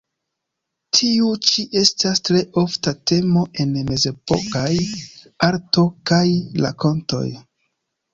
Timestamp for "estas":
1.81-2.21